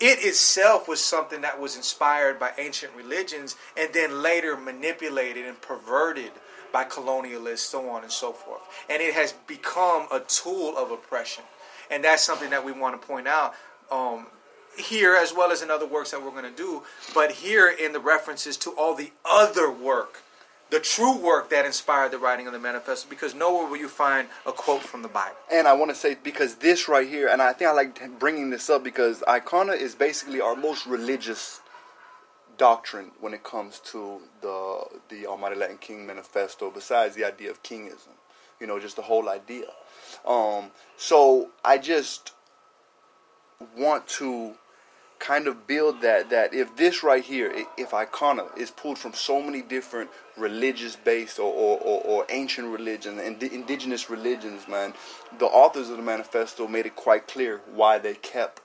[0.00, 5.60] It itself was something that was inspired by ancient religions and then later manipulated and
[5.60, 6.32] perverted
[6.72, 8.60] by colonialists, so on and so forth.
[8.88, 11.44] And it has become a tool of oppression.
[11.90, 13.54] And that's something that we want to point out
[13.90, 14.26] um,
[14.76, 16.82] here as well as in other works that we're going to do,
[17.14, 20.22] but here in the references to all the other work
[20.70, 24.28] the true work that inspired the writing of the manifesto because nowhere will you find
[24.46, 25.36] a quote from the Bible.
[25.50, 28.50] And I want to say because this right here, and I think I like bringing
[28.50, 31.60] this up because Icona is basically our most religious
[32.58, 36.70] doctrine when it comes to the the Almighty Latin King manifesto.
[36.70, 38.14] Besides the idea of kingism,
[38.60, 39.66] you know, just the whole idea.
[40.26, 42.32] Um, so I just
[43.76, 44.54] want to
[45.18, 49.40] kind of build that that if this right here, if Icona is pulled from so
[49.40, 54.94] many different religious based or, or, or, or ancient religions and indigenous religions, man,
[55.38, 58.60] the authors of the manifesto made it quite clear why they kept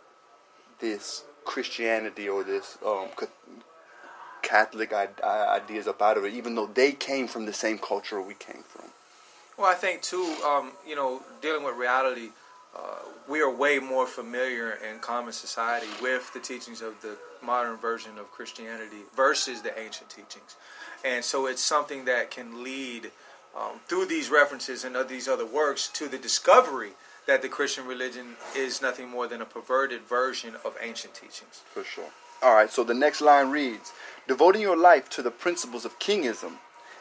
[0.79, 3.07] this Christianity or this um,
[4.51, 8.33] Catholic ideas up out of it, even though they came from the same culture we
[8.33, 8.85] came from.
[9.57, 12.29] Well, I think too, um, you know, dealing with reality
[12.75, 17.77] uh, we are way more familiar in common society with the teachings of the modern
[17.77, 20.55] version of Christianity versus the ancient teachings.
[21.03, 23.11] And so it's something that can lead
[23.55, 26.91] um, through these references and these other works to the discovery
[27.27, 31.61] that the Christian religion is nothing more than a perverted version of ancient teachings.
[31.73, 32.09] For sure.
[32.43, 33.93] All right, so the next line reads
[34.27, 36.57] Devoting your life to the principles of kingism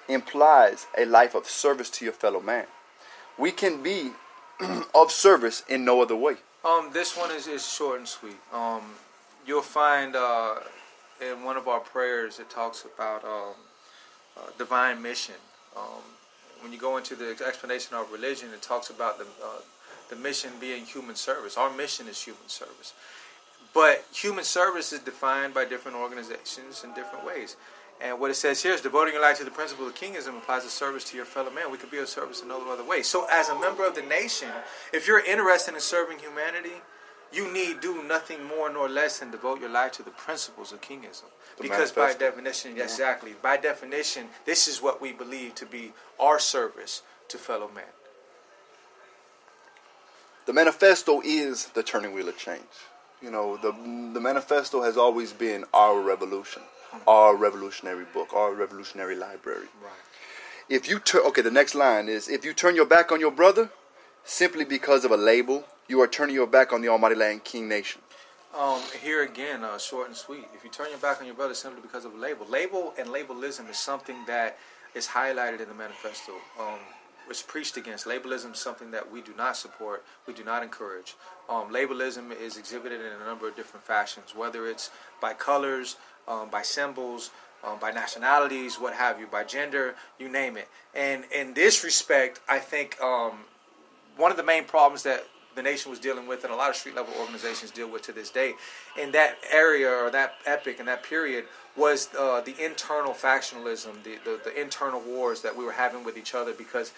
[0.09, 2.67] implies a life of service to your fellow man.
[3.39, 4.13] We can be
[4.95, 6.37] of service in no other way.
[6.65, 8.37] Um, this one is, is short and sweet.
[8.53, 8.83] Um,
[9.47, 10.57] you'll find uh,
[11.21, 13.55] in one of our prayers it talks about um,
[14.37, 15.37] uh, divine mission.
[15.77, 16.03] Um,
[16.61, 19.61] when you go into the explanation of religion, it talks about the uh,
[20.11, 21.57] the mission being human service.
[21.57, 22.93] Our mission is human service,
[23.73, 27.57] but human service is defined by different organizations in different ways.
[28.01, 30.65] And what it says here is devoting your life to the principle of kingism implies
[30.65, 31.71] a service to your fellow man.
[31.71, 33.03] We could be of service in no other way.
[33.03, 34.49] So, as a member of the nation,
[34.93, 36.81] if you're interested in serving humanity,
[37.33, 40.81] you need do nothing more nor less than devote your life to the principles of
[40.81, 41.25] kingism.
[41.59, 42.85] The because by definition, yeah.
[42.85, 47.85] exactly, by definition, this is what we believe to be our service to fellow man.
[50.47, 52.63] The manifesto is the turning wheel of change.
[53.23, 53.73] You know, the
[54.13, 56.63] the manifesto has always been our revolution
[57.07, 59.69] our revolutionary book, our revolutionary library.
[59.83, 59.93] Right.
[60.69, 63.31] If you turn, okay, the next line is if you turn your back on your
[63.31, 63.71] brother
[64.25, 67.69] simply because of a label, you are turning your back on the Almighty Latin King
[67.69, 68.03] Nation.
[68.57, 70.47] Um, here again, uh, short and sweet.
[70.55, 73.09] If you turn your back on your brother simply because of a label, label and
[73.09, 74.59] labelism is something that
[74.95, 76.33] is highlighted in the manifesto.
[76.59, 76.79] Um,
[77.29, 78.07] it's preached against.
[78.07, 81.15] Labelism is something that we do not support, we do not encourage.
[81.51, 85.97] Um, labelism is exhibited in a number of different fashions, whether it's by colors,
[86.29, 87.31] um, by symbols,
[87.65, 90.69] um, by nationalities, what have you, by gender, you name it.
[90.95, 93.41] And in this respect, I think um,
[94.17, 96.77] one of the main problems that the nation was dealing with, and a lot of
[96.77, 98.55] street level organizations deal with to this day,
[98.97, 101.45] in that area or that epic and that period,
[101.77, 106.17] was uh, the internal factionalism, the, the, the internal wars that we were having with
[106.17, 106.93] each other because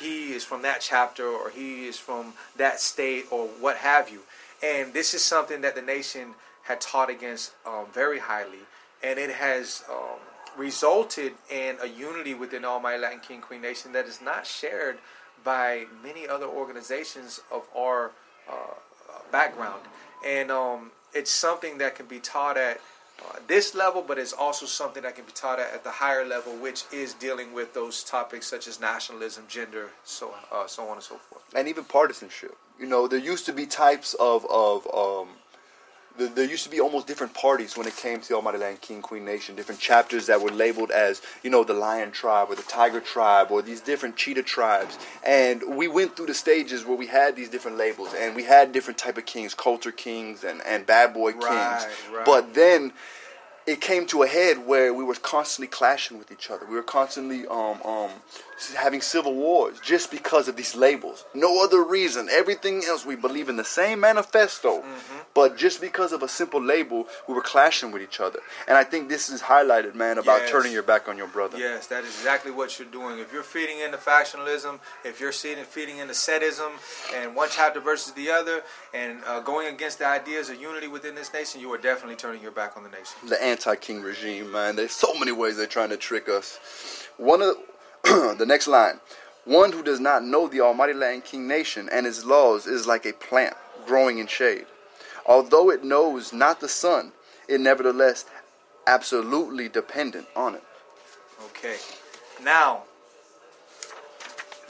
[0.00, 4.20] he is from that chapter or he is from that state or what have you.
[4.62, 8.60] And this is something that the nation had taught against um, very highly,
[9.02, 10.18] and it has um,
[10.56, 14.98] resulted in a unity within Almighty Latin King Queen Nation that is not shared
[15.44, 18.12] by many other organizations of our
[18.48, 18.74] uh,
[19.30, 19.82] background.
[20.26, 22.80] And um, it's something that can be taught at
[23.22, 26.24] uh, this level, but it's also something that can be taught at, at, the higher
[26.24, 30.94] level, which is dealing with those topics such as nationalism, gender, so uh, so on
[30.94, 32.56] and so forth, and even partisanship.
[32.78, 35.28] You know, there used to be types of of um,
[36.16, 38.78] the, there used to be almost different parties when it came to the Almighty Latin
[38.80, 39.56] King Queen Nation.
[39.56, 43.50] Different chapters that were labeled as you know the Lion Tribe or the Tiger Tribe
[43.50, 44.98] or these different Cheetah tribes.
[45.26, 48.72] And we went through the stages where we had these different labels and we had
[48.72, 51.44] different type of kings, culture kings and and bad boy kings.
[51.44, 52.26] Right, right.
[52.26, 52.92] But then
[53.66, 56.66] it came to a head where we were constantly clashing with each other.
[56.66, 58.10] We were constantly um, um,
[58.72, 61.24] having civil wars just because of these labels.
[61.34, 62.28] No other reason.
[62.30, 65.18] Everything else, we believe in the same manifesto, mm-hmm.
[65.34, 68.40] but just because of a simple label, we were clashing with each other.
[68.66, 70.50] And I think this is highlighted, man, about yes.
[70.50, 71.58] turning your back on your brother.
[71.58, 73.18] Yes, that is exactly what you're doing.
[73.18, 76.72] If you're feeding into factionalism, if you're feeding into setism,
[77.14, 81.14] and one chapter versus the other, and uh, going against the ideas of unity within
[81.14, 83.16] this nation, you are definitely turning your back on the nation.
[83.28, 84.76] The anti-king regime, man.
[84.76, 86.58] There's so many ways they're trying to trick us.
[87.16, 87.62] One of the
[88.46, 89.00] next line.
[89.44, 93.04] One who does not know the Almighty Latin King nation and its laws is like
[93.04, 94.66] a plant growing in shade.
[95.26, 97.12] Although it knows not the sun,
[97.48, 98.24] it nevertheless
[98.86, 100.62] absolutely dependent on it.
[101.46, 101.76] Okay.
[102.42, 102.84] Now,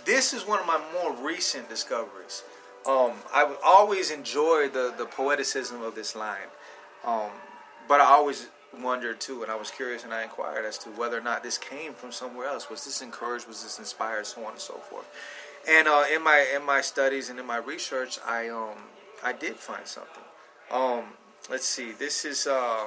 [0.04, 2.42] this is one of my more recent discoveries.
[2.86, 6.48] Um, I always enjoy the, the poeticism of this line.
[7.04, 7.30] Um,
[7.88, 8.48] but I always
[8.80, 11.58] wondered too, and I was curious, and I inquired as to whether or not this
[11.58, 12.70] came from somewhere else.
[12.70, 13.46] Was this encouraged?
[13.46, 14.26] Was this inspired?
[14.26, 15.06] So on and so forth.
[15.68, 18.78] And uh, in my in my studies and in my research, I um
[19.22, 20.22] I did find something.
[20.70, 21.04] Um,
[21.50, 21.92] let's see.
[21.92, 22.87] This is uh,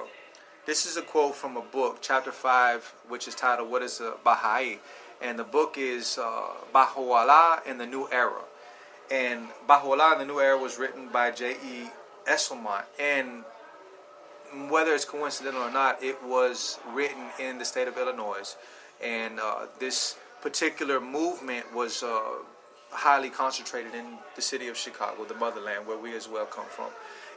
[0.66, 4.14] this is a quote from a book, chapter five, which is titled "What is a
[4.24, 4.80] Baha'i,"
[5.22, 8.42] and the book is uh, Baha'u'llah in the New Era.
[9.10, 11.52] And Baha'u'llah in the New Era was written by J.
[11.54, 11.90] E.
[12.28, 13.44] Esslemont, and
[14.70, 18.56] whether it's coincidental or not, it was written in the state of Illinois,
[19.04, 22.22] and uh, this particular movement was uh,
[22.92, 26.90] highly concentrated in the city of Chicago, the motherland, where we as well come from,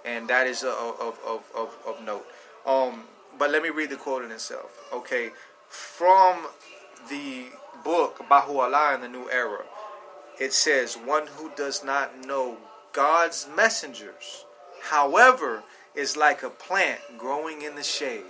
[0.04, 2.26] and that is uh, of, of, of, of note.
[2.66, 3.04] Um,
[3.38, 4.88] but let me read the quote in itself.
[4.92, 5.30] Okay,
[5.68, 6.46] from
[7.08, 7.46] the
[7.84, 9.64] book Baha'u'llah in the New Era,
[10.38, 12.58] it says, "One who does not know
[12.92, 14.44] God's messengers,
[14.82, 15.62] however."
[15.94, 18.24] Is like a plant growing in the shade.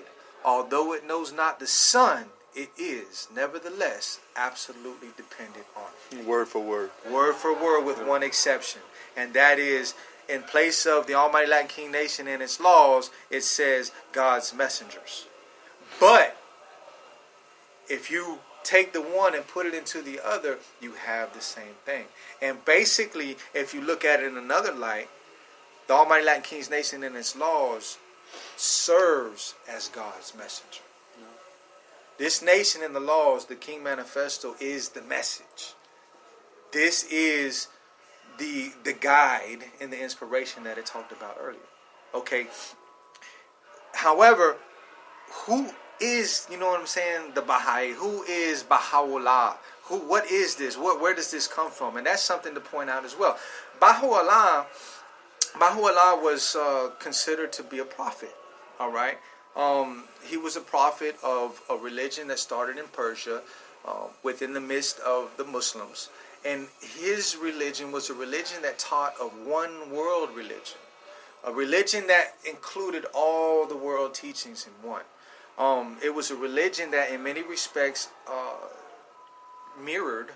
[0.45, 6.27] Although it knows not the sun, it is nevertheless absolutely dependent on it.
[6.27, 6.91] Word for word.
[7.11, 8.81] Word for word, with one exception,
[9.17, 9.95] and that is
[10.29, 15.27] in place of the Almighty Latin King Nation and its laws, it says God's messengers.
[15.99, 16.37] But
[17.89, 21.75] if you take the one and put it into the other, you have the same
[21.85, 22.05] thing.
[22.41, 25.09] And basically, if you look at it in another light,
[25.91, 27.99] the Almighty Latin King's Nation and its laws
[28.57, 30.83] serves as God's messenger.
[32.17, 35.75] This nation and the laws, the King Manifesto, is the message.
[36.71, 37.67] This is
[38.39, 41.59] the the guide and the inspiration that it talked about earlier.
[42.15, 42.47] Okay.
[43.93, 44.59] However,
[45.45, 47.95] who is, you know what I'm saying, the Baha'i?
[47.95, 49.57] Who is Baha'u'llah?
[49.87, 50.79] Who what is this?
[50.79, 51.97] What where does this come from?
[51.97, 53.37] And that's something to point out as well.
[53.81, 54.67] Baha'u'llah
[55.59, 58.35] Baha'u'llah was uh, considered to be a prophet.
[58.79, 59.19] All right,
[59.57, 63.43] um, he was a prophet of a religion that started in Persia,
[63.87, 66.09] uh, within the midst of the Muslims,
[66.45, 70.79] and his religion was a religion that taught of one world religion,
[71.45, 75.03] a religion that included all the world teachings in one.
[75.59, 78.69] Um, it was a religion that, in many respects, uh,
[79.83, 80.31] mirrored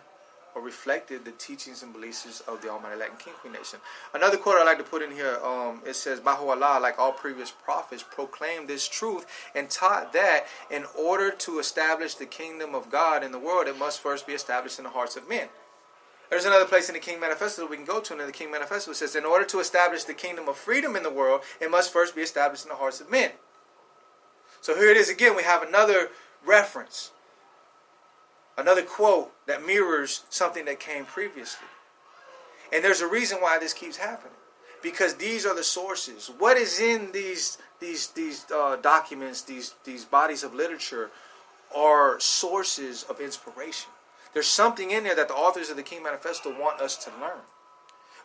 [0.55, 3.81] or reflected the teachings and beliefs of the Almighty Latin King Queen Nation.
[4.15, 7.51] Another quote I like to put in here, um, it says, Baha'u'llah, like all previous
[7.51, 13.25] prophets, proclaimed this truth and taught that in order to establish the kingdom of God
[13.25, 15.49] in the world, it must first be established in the hearts of men.
[16.31, 18.33] There's another place in the King Manifesto that we can go to, and in the
[18.33, 21.43] King Manifesto it says, in order to establish the kingdom of freedom in the world,
[21.61, 23.33] it must first be established in the hearts of men.
[24.61, 26.09] So here it is again, we have another
[26.45, 27.11] reference
[28.57, 31.67] Another quote that mirrors something that came previously.
[32.73, 34.33] And there's a reason why this keeps happening.
[34.83, 36.31] Because these are the sources.
[36.39, 41.11] What is in these these these uh, documents, these these bodies of literature,
[41.75, 43.91] are sources of inspiration.
[44.35, 47.41] There's something in there that the authors of the King Manifesto want us to learn.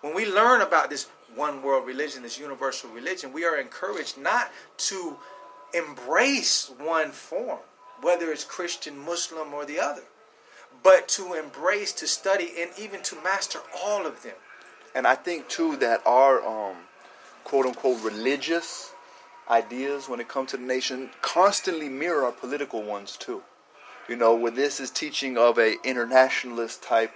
[0.02, 4.52] When we learn about this one world religion, this universal religion, we are encouraged not
[4.78, 5.18] to
[5.74, 7.60] embrace one form,
[8.02, 10.04] whether it's Christian, Muslim, or the other
[10.84, 14.36] but to embrace, to study, and even to master all of them.
[14.96, 16.78] And I think too that our um,
[17.44, 18.94] quote unquote religious
[19.50, 23.42] ideas when it comes to the nation constantly mirror our political ones too.
[24.08, 27.12] You know, where this is teaching of a internationalist type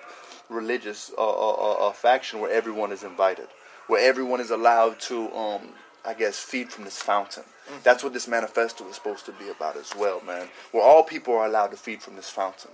[0.49, 3.47] religious uh, uh, uh, uh faction where everyone is invited,
[3.87, 5.69] where everyone is allowed to um,
[6.05, 7.43] I guess, feed from this fountain.
[7.43, 7.77] Mm-hmm.
[7.83, 10.49] That's what this manifesto is supposed to be about as well, man.
[10.71, 12.71] Where all people are allowed to feed from this fountain.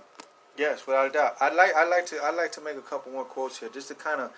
[0.60, 1.36] Yes, without a doubt.
[1.40, 3.88] I'd like I'd like to I'd like to make a couple more quotes here just
[3.88, 4.30] to kind of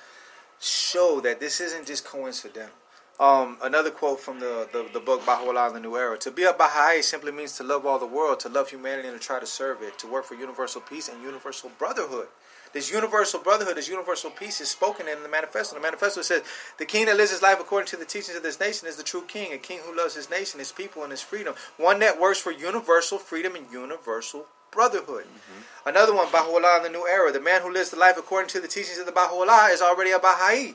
[0.61, 2.77] show that this isn't just coincidental.
[3.19, 6.17] Um, another quote from the, the, the book Baha'u'llah in the New Era.
[6.19, 9.21] To be a Baha'i simply means to love all the world, to love humanity and
[9.21, 12.29] to try to serve it, to work for universal peace and universal brotherhood.
[12.73, 15.75] This universal brotherhood, this universal peace is spoken in the manifesto.
[15.77, 16.43] The manifesto says,
[16.79, 19.03] The king that lives his life according to the teachings of this nation is the
[19.03, 21.55] true king, a king who loves his nation, his people, and his freedom.
[21.77, 25.25] One that works for universal freedom and universal brotherhood.
[25.25, 25.89] Mm-hmm.
[25.89, 27.31] Another one, Baha'u'llah in the New Era.
[27.31, 30.13] The man who lives the life according to the teachings of the Baha'u'llah is already
[30.13, 30.75] a Baha'i.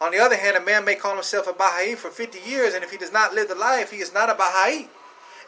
[0.00, 2.82] On the other hand, a man may call himself a Baha'i for 50 years, and
[2.82, 4.88] if he does not live the life, he is not a Baha'i.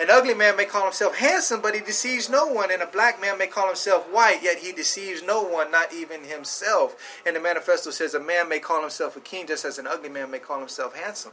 [0.00, 2.70] An ugly man may call himself handsome, but he deceives no one.
[2.70, 6.24] And a black man may call himself white, yet he deceives no one, not even
[6.24, 6.96] himself.
[7.24, 10.08] And the manifesto says a man may call himself a king, just as an ugly
[10.08, 11.32] man may call himself handsome.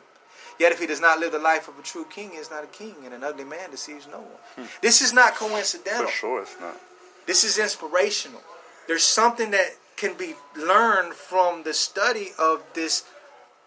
[0.59, 2.63] Yet if he does not live the life of a true king, he is not
[2.63, 4.27] a king, and an ugly man deceives no one.
[4.55, 4.65] Hmm.
[4.81, 6.05] This is not coincidental.
[6.05, 6.79] For sure, it's not.
[7.25, 8.41] This is inspirational.
[8.87, 13.05] There's something that can be learned from the study of this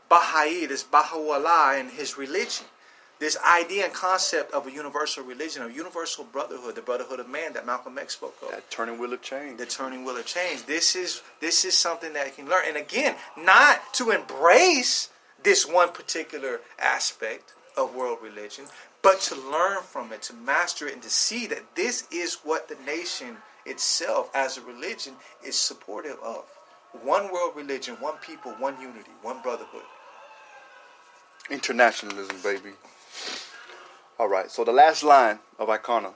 [0.09, 2.66] Baha'i, this Baha'u'llah, and his religion
[3.21, 7.53] this idea and concept of a universal religion, a universal brotherhood, the brotherhood of man
[7.53, 8.51] that Malcolm X spoke of.
[8.51, 9.59] That turning wheel of change.
[9.59, 10.67] The turning wheel of change.
[10.67, 12.65] This is this is something that you can learn.
[12.67, 15.11] And again, not to embrace
[15.43, 18.65] this one particular aspect of world religion,
[19.03, 22.69] but to learn from it, to master it, and to see that this is what
[22.69, 23.37] the nation
[23.67, 26.45] itself as a religion is supportive of.
[27.03, 29.83] One world religion, one people, one unity, one brotherhood.
[31.51, 32.71] Internationalism, baby.
[34.19, 36.12] All right, so the last line of Icona.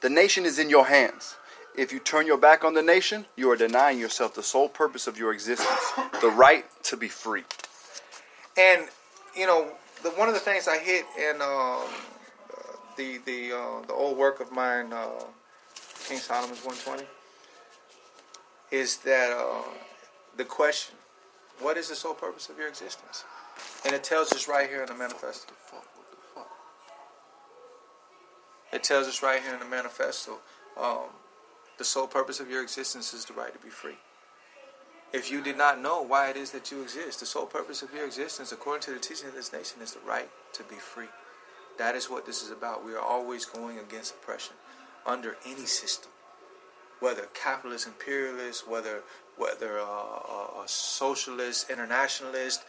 [0.00, 1.36] The nation is in your hands.
[1.76, 5.06] If you turn your back on the nation, you are denying yourself the sole purpose
[5.06, 7.44] of your existence, the right to be free.
[8.56, 8.86] And
[9.36, 9.72] you know,
[10.02, 11.84] the, one of the things I hit in um,
[12.96, 15.08] the the uh, the old work of mine, uh,
[16.08, 17.06] King Solomon's 120,
[18.70, 19.62] is that uh,
[20.36, 20.96] the question,
[21.60, 23.24] what is the sole purpose of your existence?
[23.84, 25.52] And it tells us right here in the manifesto.
[28.72, 30.38] It tells us right here in the manifesto
[30.76, 31.06] um,
[31.78, 33.96] the sole purpose of your existence is the right to be free.
[35.12, 37.94] If you did not know why it is that you exist, the sole purpose of
[37.94, 41.08] your existence, according to the teaching of this nation, is the right to be free.
[41.78, 42.84] That is what this is about.
[42.84, 44.56] We are always going against oppression
[45.06, 46.10] under any system,
[47.00, 49.02] whether capitalist, imperialist, whether
[49.36, 52.64] whether uh, a, a socialist, internationalist,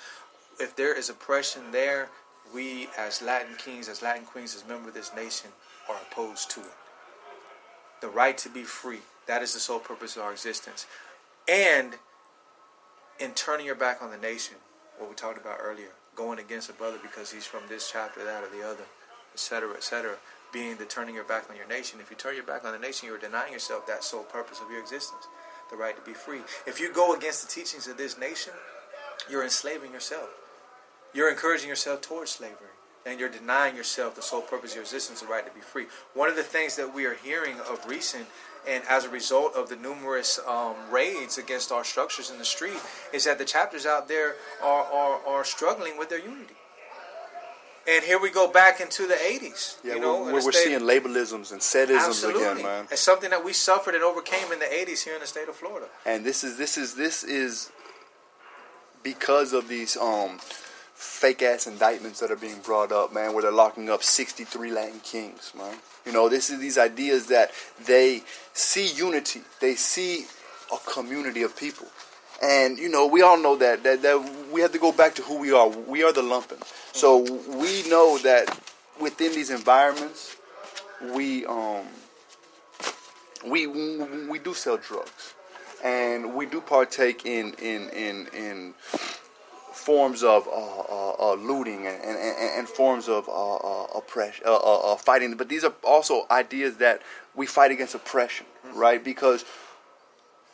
[0.60, 2.10] if there is oppression there,
[2.54, 5.52] we as Latin kings, as Latin queens, as members of this nation
[5.90, 6.74] are opposed to it.
[8.02, 10.86] The right to be free, that is the sole purpose of our existence.
[11.48, 11.96] And
[13.20, 14.56] in turning your back on the nation,
[14.98, 18.44] what we talked about earlier, going against a brother because he's from this chapter, that,
[18.44, 18.86] or the other,
[19.34, 20.16] etc., etc.,
[20.54, 22.00] being the turning your back on your nation.
[22.00, 24.72] If you turn your back on the nation, you're denying yourself that sole purpose of
[24.72, 25.28] your existence,
[25.70, 26.42] the right to be free.
[26.66, 28.54] If you go against the teachings of this nation,
[29.30, 30.30] you're enslaving yourself
[31.18, 32.70] you're encouraging yourself towards slavery
[33.06, 35.86] and you're denying yourself the sole purpose of your existence, the right to be free.
[36.14, 38.28] One of the things that we are hearing of recent,
[38.68, 42.78] and as a result of the numerous um, raids against our structures in the street,
[43.14, 46.56] is that the chapters out there are, are, are struggling with their unity.
[47.88, 49.78] And here we go back into the 80s.
[49.82, 52.44] Yeah, you know, we're, we're seeing labelisms and setisms Absolutely.
[52.44, 52.88] again, man.
[52.92, 55.56] It's something that we suffered and overcame in the 80s here in the state of
[55.56, 55.88] Florida.
[56.06, 57.72] And this is this is this is
[59.04, 60.40] because of these um
[60.98, 65.00] fake ass indictments that are being brought up, man, where they're locking up 63 Latin
[65.02, 65.76] kings, man.
[66.08, 67.52] You know, this is these ideas that
[67.86, 68.24] they
[68.54, 70.26] see unity, they see
[70.74, 71.88] a community of people.
[72.42, 75.22] And you know, we all know that that, that we have to go back to
[75.22, 75.70] who we are.
[75.70, 76.64] We are the lumpen.
[76.94, 78.60] So we know that
[79.00, 80.36] within these environments,
[81.14, 81.86] we um
[83.46, 85.36] we we do sell drugs,
[85.84, 88.74] and we do partake in in in in
[89.88, 92.18] forms of uh, uh, uh, looting and, and,
[92.58, 95.34] and, forms of uh, uh, oppression, uh, fighting.
[95.38, 97.02] But these are also ideas that
[97.36, 98.78] we fight against oppression, mm-hmm.
[98.78, 99.02] right?
[99.02, 99.46] Because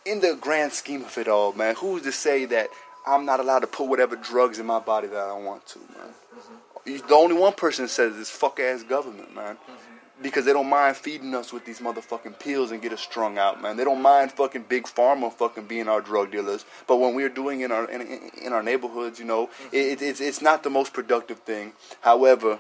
[0.06, 2.68] in the grand scheme of it all, man, who's to say that
[3.08, 6.14] I'm not allowed to put whatever drugs in my body that I want to, man?
[6.38, 7.08] Mm-hmm.
[7.08, 9.56] The only one person that says this fuck ass government, man.
[9.56, 13.38] Mm-hmm because they don't mind feeding us with these motherfucking pills and get us strung
[13.38, 13.78] out, man.
[13.78, 16.66] They don't mind fucking big pharma fucking being our drug dealers.
[16.88, 18.02] But when we're doing in our in,
[18.42, 19.76] in our neighborhoods, you know, mm-hmm.
[19.76, 21.74] it, it's it's not the most productive thing.
[22.02, 22.60] However,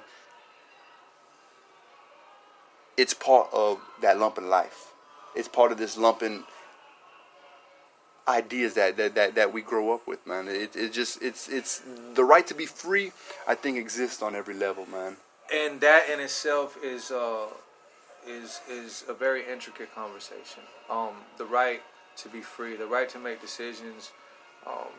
[2.98, 4.92] it's part of that lumpen life.
[5.36, 6.44] It's part of this lumpen
[8.28, 10.48] ideas that, that, that, that we grow up with, man.
[10.48, 11.82] It, it just it's it's
[12.14, 13.12] the right to be free.
[13.48, 15.18] I think exists on every level, man.
[15.52, 17.48] And that in itself is uh,
[18.28, 20.64] is is a very intricate conversation.
[20.90, 21.82] Um, the right
[22.18, 24.12] to be free, the right to make decisions,
[24.66, 24.90] um,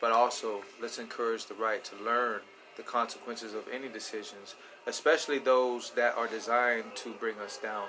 [0.00, 2.40] but also let's encourage the right to learn
[2.76, 4.54] the consequences of any decisions,
[4.86, 7.88] especially those that are designed to bring us down.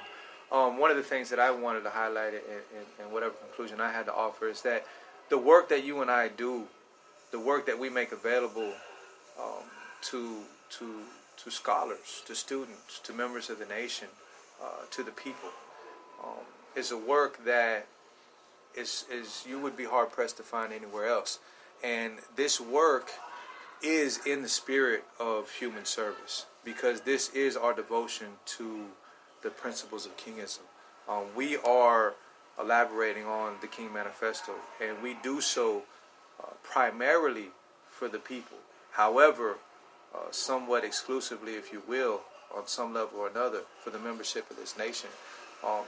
[0.52, 3.80] Um, one of the things that I wanted to highlight in, in, in, whatever conclusion
[3.80, 4.86] I had to offer is that
[5.30, 6.68] the work that you and I do,
[7.32, 8.74] the work that we make available
[9.40, 9.64] um,
[10.10, 10.40] to
[10.72, 11.02] to
[11.44, 14.08] to scholars, to students, to members of the nation,
[14.62, 15.50] uh, to the people,
[16.24, 17.88] um, is a work that
[18.76, 21.40] is is you would be hard pressed to find anywhere else.
[21.84, 23.12] And this work
[23.82, 28.86] is in the spirit of human service because this is our devotion to
[29.42, 30.60] the principles of kingism.
[31.10, 32.14] Um, we are
[32.60, 35.82] elaborating on the King Manifesto, and we do so
[36.40, 37.48] uh, primarily
[37.90, 38.58] for the people.
[38.92, 39.58] However,
[40.16, 42.22] uh, somewhat exclusively, if you will,
[42.56, 45.10] on some level or another, for the membership of this nation.
[45.66, 45.84] Um,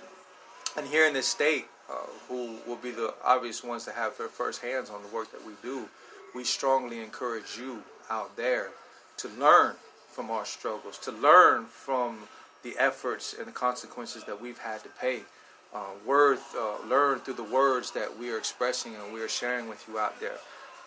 [0.78, 1.96] and here in this state, uh,
[2.30, 5.46] who will be the obvious ones to have their first hands on the work that
[5.46, 5.88] we do,
[6.34, 8.70] we strongly encourage you out there
[9.18, 9.76] to learn
[10.10, 12.20] from our struggles, to learn from
[12.64, 15.22] the efforts and the consequences that we've had to pay.
[15.74, 19.84] Uh, uh, learn through the words that we are expressing and we are sharing with
[19.88, 20.38] you out there.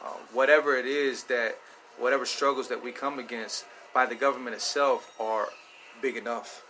[0.05, 1.59] Uh, whatever it is that,
[1.99, 5.49] whatever struggles that we come against by the government itself are
[6.03, 6.63] big enough.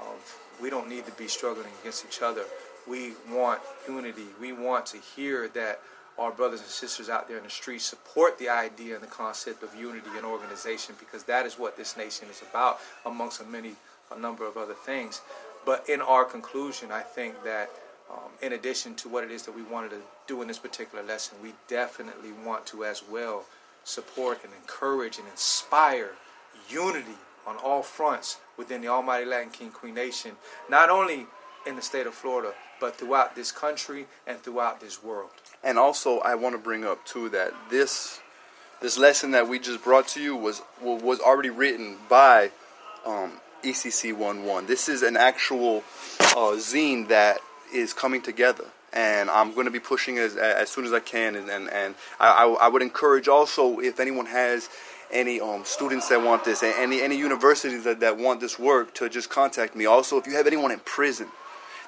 [0.00, 0.16] Um,
[0.60, 2.44] we don't need to be struggling against each other.
[2.88, 4.26] We want unity.
[4.40, 5.80] We want to hear that
[6.18, 9.62] our brothers and sisters out there in the streets support the idea and the concept
[9.62, 13.74] of unity and organization because that is what this nation is about, amongst a many
[14.10, 15.20] a number of other things.
[15.64, 17.70] But in our conclusion, I think that
[18.10, 21.04] um, in addition to what it is that we wanted to do in this particular
[21.04, 23.44] lesson, we definitely want to as well
[23.84, 26.12] support and encourage and inspire
[26.68, 30.32] unity on all fronts within the Almighty Latin King Queen Nation,
[30.68, 31.26] not only
[31.66, 35.30] in the state of Florida, but throughout this country and throughout this world.
[35.62, 38.20] And also, I want to bring up too that this
[38.80, 42.50] this lesson that we just brought to you was was already written by
[43.04, 44.66] um, ECC 11.
[44.66, 45.84] This is an actual
[46.20, 47.40] uh, zine that
[47.72, 48.64] is coming together.
[48.92, 51.94] And I'm going to be pushing as as soon as I can, and and, and
[52.18, 54.68] I, I would encourage also if anyone has
[55.12, 59.08] any um, students that want this, any any universities that, that want this work, to
[59.08, 59.86] just contact me.
[59.86, 61.28] Also, if you have anyone in prison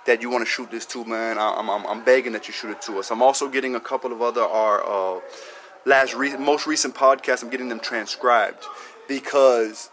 [0.07, 2.71] that you want to shoot this to, man, I'm, I'm, I'm begging that you shoot
[2.71, 3.11] it to us.
[3.11, 5.21] I'm also getting a couple of other our uh,
[5.87, 7.43] last re- most recent podcasts.
[7.43, 8.65] I'm getting them transcribed
[9.09, 9.91] because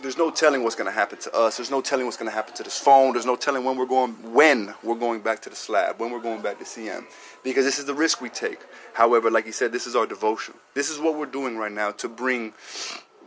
[0.00, 1.56] there's no telling what's going to happen to us.
[1.56, 3.12] There's no telling what's going to happen to this phone.
[3.12, 6.20] There's no telling when we're going when we're going back to the slab, when we're
[6.20, 7.04] going back to CM,
[7.42, 8.60] because this is the risk we take.
[8.94, 10.54] However, like you said, this is our devotion.
[10.74, 12.52] This is what we're doing right now to bring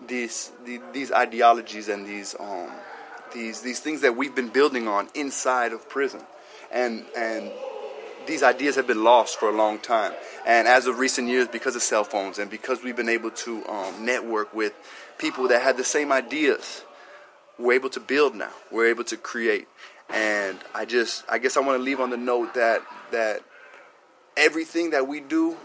[0.07, 2.71] these the, these ideologies and these um,
[3.33, 6.21] these these things that we've been building on inside of prison,
[6.71, 7.51] and and
[8.25, 10.13] these ideas have been lost for a long time.
[10.45, 13.65] And as of recent years, because of cell phones and because we've been able to
[13.67, 14.73] um, network with
[15.23, 16.83] people that had the same ideas.
[17.57, 18.51] We're able to build now.
[18.71, 19.69] We're able to create.
[20.09, 23.41] And I just I guess I want to leave on the note that that
[24.35, 25.55] everything that we do,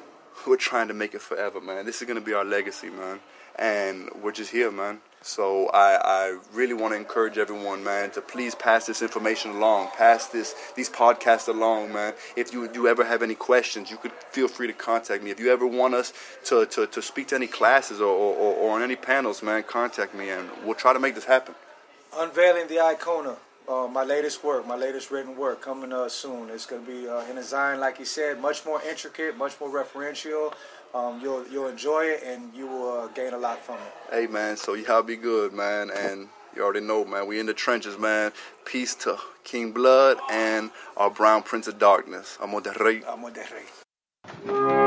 [0.46, 1.86] we're trying to make it forever, man.
[1.86, 3.18] This is gonna be our legacy, man.
[3.56, 5.00] And we're just here, man.
[5.22, 9.88] So I, I really want to encourage everyone, man, to please pass this information along,
[9.96, 12.14] pass this these podcasts along, man.
[12.36, 15.30] If you do ever have any questions, you could feel free to contact me.
[15.30, 16.12] If you ever want us
[16.44, 20.14] to, to, to speak to any classes or, or, or on any panels, man, contact
[20.14, 21.54] me, and we'll try to make this happen.
[22.16, 23.36] Unveiling the Icona.
[23.68, 26.48] Uh, my latest work, my latest written work, coming uh, soon.
[26.48, 29.68] It's going to be uh, in design, like you said, much more intricate, much more
[29.68, 30.54] referential.
[30.94, 33.92] Um, you'll you'll enjoy it and you will uh, gain a lot from it.
[34.10, 37.26] Hey man, so y'all be good, man, and you already know, man.
[37.26, 38.32] We in the trenches, man.
[38.64, 42.38] Peace to King Blood and our Brown Prince of Darkness.
[42.40, 43.02] Amor de Rey.
[43.04, 44.77] Amor de Rey.